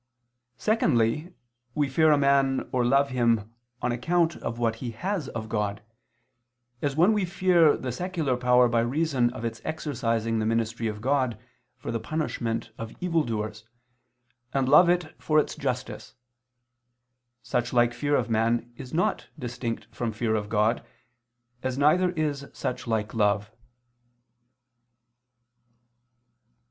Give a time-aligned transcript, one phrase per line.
[0.57, 1.31] Secondly,
[1.75, 3.53] we fear a man, or love him
[3.83, 5.83] on account of what he has of God;
[6.81, 11.01] as when we fear the secular power by reason of its exercising the ministry of
[11.01, 11.39] God
[11.77, 13.63] for the punishment of evildoers,
[14.55, 16.15] and love it for its justice:
[17.43, 20.83] such like fear of man is not distinct from fear of God,
[21.61, 23.51] as neither is such like love.